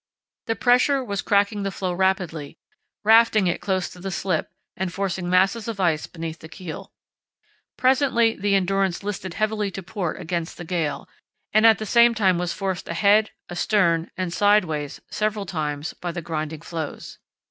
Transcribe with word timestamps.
The 0.47 0.55
pressure 0.55 1.03
was 1.03 1.21
cracking 1.21 1.61
the 1.61 1.69
floe 1.69 1.93
rapidly, 1.93 2.57
rafting 3.03 3.45
it 3.45 3.61
close 3.61 3.87
to 3.89 3.99
the 3.99 4.09
slip 4.09 4.49
and 4.75 4.91
forcing 4.91 5.29
masses 5.29 5.67
of 5.67 5.79
ice 5.79 6.07
beneath 6.07 6.39
the 6.39 6.49
keel. 6.49 6.91
Presently 7.77 8.33
the 8.35 8.55
Endurance 8.55 9.03
listed 9.03 9.35
heavily 9.35 9.69
to 9.69 9.83
port 9.83 10.19
against 10.19 10.57
the 10.57 10.65
gale, 10.65 11.07
and 11.53 11.67
at 11.67 11.77
the 11.77 11.85
same 11.85 12.15
time 12.15 12.39
was 12.39 12.51
forced 12.51 12.87
ahead, 12.89 13.29
astern, 13.47 14.09
and 14.17 14.33
sideways 14.33 15.01
several 15.11 15.45
times 15.45 15.93
by 15.93 16.11
the 16.11 16.23
grinding 16.23 16.61
floes. 16.61 17.19